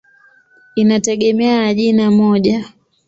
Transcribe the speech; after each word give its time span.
Inategemea 0.75 1.63
ya 1.63 1.73
jina 1.73 2.11
moja. 2.11 2.69